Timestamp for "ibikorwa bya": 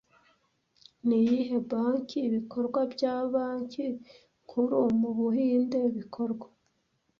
2.29-3.15